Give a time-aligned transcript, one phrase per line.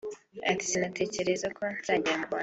[0.51, 2.35] Ati “Sinatekerezaga ko nzagera mu Rwanda